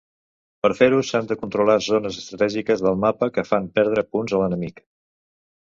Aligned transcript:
Per 0.65 0.69
fer-ho 0.79 1.01
s'han 1.09 1.29
de 1.31 1.37
controlar 1.41 1.75
zones 1.89 2.17
estratègiques 2.23 2.83
del 2.87 2.99
mapa, 3.05 3.31
que 3.39 3.47
fan 3.53 3.71
perdre 3.79 4.07
punts 4.17 4.37
a 4.37 4.43
l'enemic. 4.45 4.85